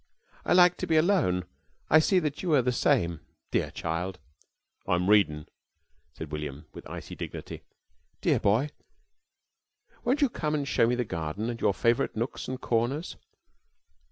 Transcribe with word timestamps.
I 0.45 0.53
like 0.53 0.77
to 0.77 0.87
be 0.87 0.97
alone. 0.97 1.45
I 1.87 1.99
see 1.99 2.17
that 2.17 2.41
you 2.41 2.55
are 2.55 2.63
the 2.63 2.71
same, 2.71 3.19
dear 3.51 3.69
child!" 3.69 4.17
"I'm 4.87 5.11
readin'," 5.11 5.45
said 6.15 6.31
William, 6.31 6.65
with 6.73 6.89
icy 6.89 7.15
dignity. 7.15 7.61
"Dear 8.19 8.39
boy! 8.39 8.71
Won't 10.03 10.23
you 10.23 10.29
come 10.29 10.55
and 10.55 10.67
show 10.67 10.87
me 10.87 10.95
the 10.95 11.05
garden 11.05 11.51
and 11.51 11.61
your 11.61 11.75
favourite 11.75 12.15
nooks 12.15 12.47
and 12.47 12.59
corners?" 12.59 13.15